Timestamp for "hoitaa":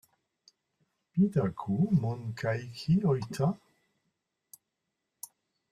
3.03-3.53